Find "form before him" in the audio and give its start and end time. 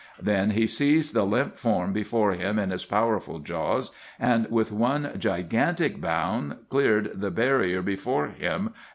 1.57-2.57